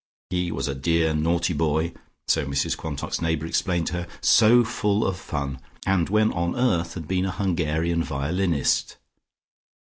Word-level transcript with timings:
He 0.31 0.51
was 0.51 0.67
a 0.67 0.73
dear 0.73 1.13
naughty 1.13 1.53
boy, 1.53 1.93
so 2.27 2.43
Mrs 2.47 2.75
Quantock's 2.75 3.21
neighbour 3.21 3.45
explained 3.45 3.85
to 3.89 3.93
her, 3.93 4.07
so 4.19 4.63
full 4.63 5.05
of 5.05 5.15
fun, 5.15 5.59
and 5.85 6.09
when 6.09 6.31
on 6.33 6.55
earth 6.55 6.95
had 6.95 7.07
been 7.07 7.25
a 7.25 7.31
Hungarian 7.31 8.03
violinist. 8.03 8.97